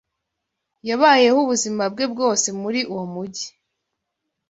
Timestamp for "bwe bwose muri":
1.93-2.79